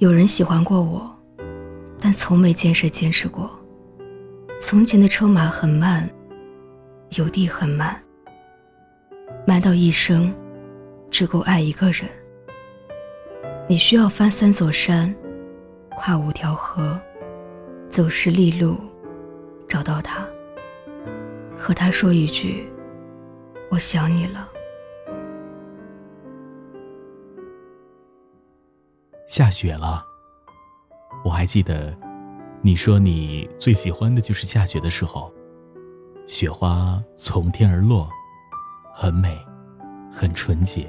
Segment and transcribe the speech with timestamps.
[0.00, 1.14] 有人喜欢过我，
[2.00, 3.50] 但从没见谁坚持过。
[4.58, 6.08] 从前的车马很慢，
[7.18, 8.02] 邮递很慢，
[9.46, 10.32] 慢到一生
[11.10, 12.08] 只够爱一个人。
[13.68, 15.14] 你需要翻三座山，
[15.90, 16.98] 跨五条河，
[17.90, 18.78] 走十里路，
[19.68, 20.26] 找到他，
[21.58, 22.66] 和他说一句
[23.70, 24.48] ：“我想你了。”
[29.30, 30.04] 下雪了，
[31.24, 31.96] 我还记得，
[32.62, 35.32] 你说你最喜欢的就是下雪的时候，
[36.26, 38.10] 雪花从天而落，
[38.92, 39.38] 很美，
[40.10, 40.84] 很纯洁。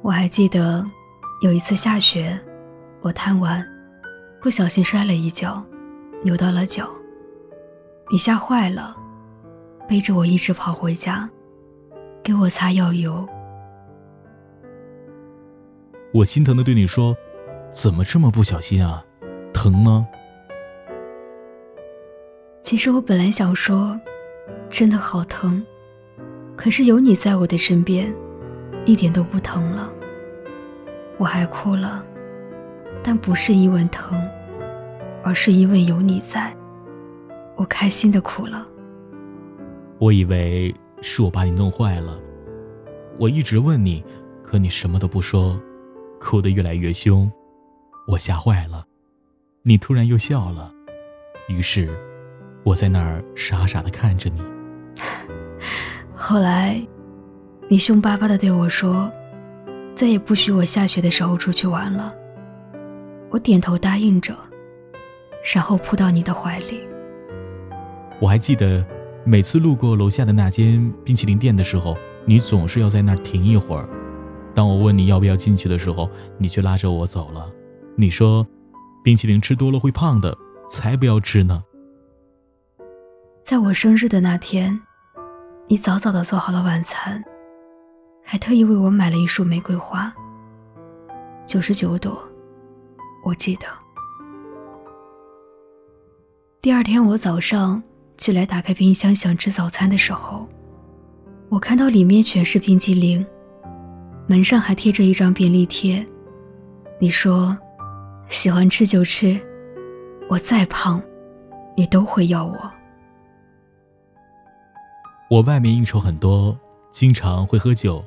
[0.00, 0.82] 我还记得，
[1.42, 2.40] 有一次下雪，
[3.02, 3.62] 我贪玩，
[4.40, 5.62] 不小心摔了一跤，
[6.24, 6.88] 扭到了脚，
[8.10, 8.96] 你吓坏了，
[9.86, 11.28] 背着我一直跑回家，
[12.22, 13.28] 给我擦药油。
[16.12, 17.16] 我心疼的对你说
[17.70, 19.04] ：“怎么这么不小心啊？
[19.52, 20.08] 疼吗？”
[22.62, 23.98] 其实我本来想说，
[24.68, 25.64] 真的好疼，
[26.56, 28.12] 可是有你在我的身边，
[28.84, 29.88] 一点都不疼了。
[31.16, 32.04] 我还哭了，
[33.04, 34.20] 但不是因为疼，
[35.22, 36.52] 而是因为有你在，
[37.54, 38.66] 我开心的哭了。
[39.98, 42.20] 我以为是我把你弄坏了，
[43.16, 44.04] 我一直问你，
[44.42, 45.60] 可你什么都不说。
[46.20, 47.30] 哭得越来越凶，
[48.06, 48.84] 我吓坏了。
[49.62, 50.72] 你突然又笑了，
[51.48, 51.88] 于是
[52.62, 54.40] 我在那儿傻傻的看着你。
[56.14, 56.80] 后来，
[57.68, 59.10] 你凶巴巴的对我说
[59.96, 62.14] ：“再也不许我下雪的时候出去玩了。”
[63.30, 64.34] 我点头答应着，
[65.54, 66.82] 然后扑到你的怀里。
[68.20, 68.84] 我还记得，
[69.24, 73.88] 每次路过楼下的那间冰淇淋店的时候，你总是要在那儿停一会儿。
[74.54, 77.50] 当我问你要不要进去的时候，你却拉着我走了。
[77.96, 78.46] 你说
[79.04, 80.36] ：“冰淇淋吃多了会胖的，
[80.68, 81.62] 才不要吃呢。”
[83.44, 84.80] 在我生日的那天，
[85.66, 87.22] 你早早的做好了晚餐，
[88.22, 90.12] 还特意为我买了一束玫瑰花，
[91.46, 92.20] 九十九朵，
[93.24, 93.66] 我记得。
[96.60, 97.82] 第二天我早上
[98.18, 100.46] 起来打开冰箱想吃早餐的时候，
[101.48, 103.24] 我看到里面全是冰激凌。
[104.30, 106.06] 门上还贴着一张便利贴，
[107.00, 107.58] 你说
[108.28, 109.36] 喜欢吃就吃，
[110.28, 111.02] 我再胖，
[111.76, 112.70] 你都会要我。
[115.28, 116.56] 我外面应酬很多，
[116.92, 118.04] 经常会喝酒，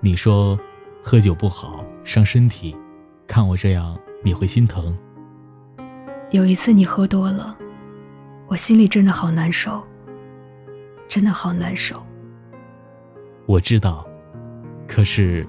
[0.00, 0.58] 你说
[1.02, 2.74] 喝酒不好，伤身体，
[3.26, 4.96] 看我这样你会心疼。
[6.30, 7.54] 有一次你喝多了，
[8.46, 9.86] 我心里真的好难受，
[11.06, 12.02] 真的好难受。
[13.44, 14.08] 我知道。
[14.94, 15.46] 可是，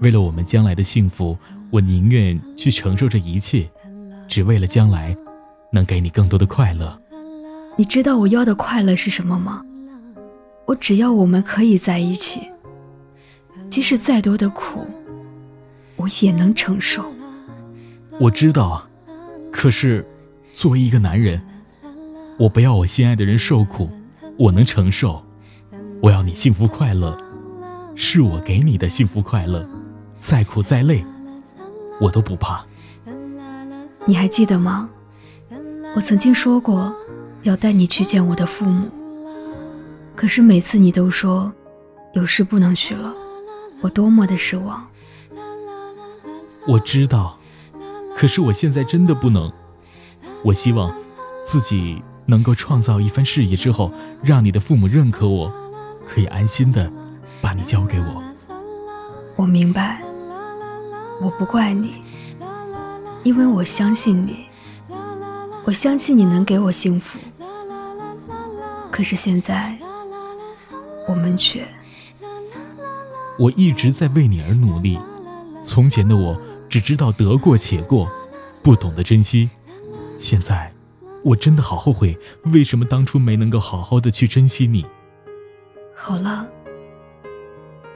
[0.00, 1.34] 为了我们将来的幸福，
[1.70, 3.66] 我宁愿去承受这一切，
[4.28, 5.16] 只为了将来
[5.72, 7.00] 能给你更多的快乐。
[7.78, 9.64] 你知道我要的快乐是什么吗？
[10.66, 12.42] 我只要我们可以在一起，
[13.70, 14.86] 即使再多的苦，
[15.96, 17.02] 我也能承受。
[18.20, 18.86] 我知道，
[19.50, 20.06] 可是
[20.54, 21.40] 作为一个男人，
[22.38, 23.88] 我不要我心爱的人受苦，
[24.36, 25.24] 我能承受。
[26.02, 27.18] 我要你幸福快乐。
[27.98, 29.66] 是我给你的幸福快乐，
[30.18, 31.02] 再苦再累，
[31.98, 32.62] 我都不怕。
[34.04, 34.88] 你还记得吗？
[35.96, 36.94] 我曾经说过
[37.42, 38.90] 要带你去见我的父母，
[40.14, 41.50] 可是每次你都说
[42.12, 43.14] 有事不能去了，
[43.80, 44.86] 我多么的失望。
[46.68, 47.38] 我知道，
[48.14, 49.50] 可是我现在真的不能。
[50.44, 50.94] 我希望
[51.42, 53.90] 自己能够创造一番事业之后，
[54.22, 55.50] 让你的父母认可我，
[56.06, 56.92] 可以安心的。
[57.40, 58.22] 把你交给我，
[59.36, 60.02] 我明白，
[61.20, 62.02] 我不怪你，
[63.22, 64.46] 因为我相信你，
[65.64, 67.18] 我相信你能给我幸福。
[68.90, 69.78] 可是现在，
[71.06, 71.64] 我们却……
[73.38, 74.98] 我一直在为你而努力，
[75.62, 78.10] 从前的我只知道得过且过，
[78.62, 79.50] 不懂得珍惜。
[80.16, 80.72] 现在，
[81.22, 84.86] 我真的好后悔，为什么当初没能够好好的去珍惜你。
[85.94, 86.48] 好了。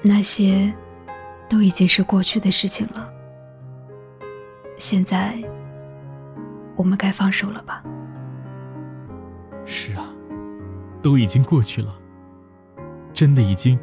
[0.02, 0.72] 那些
[1.48, 3.12] 都已经是过去的事情了，
[4.76, 5.34] 现在
[6.74, 7.82] 我们该放手了吧？
[9.66, 10.08] 是啊，
[11.02, 11.94] 都已经过去了，
[13.12, 13.78] 真的已经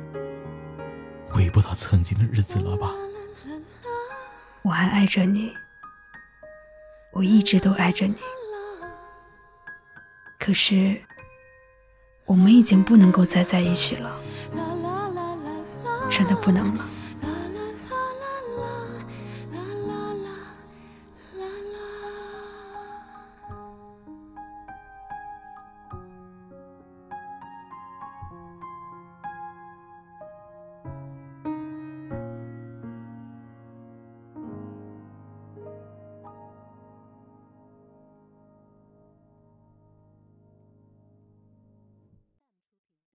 [1.28, 2.92] 回不到曾经的日子了吧？
[4.64, 5.54] 我还爱着你，
[7.14, 8.18] 我一直都爱着你，
[10.40, 11.00] 可是
[12.26, 14.20] 我们已经不能够再在一起了。
[16.10, 16.86] 真的不能了。